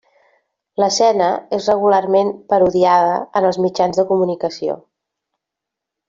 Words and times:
L'escena 0.83 1.25
és 1.57 1.67
regularment 1.71 2.31
parodiada 2.53 3.15
en 3.41 3.49
els 3.53 3.59
mitjans 3.67 4.01
de 4.01 4.07
comunicació. 4.13 4.79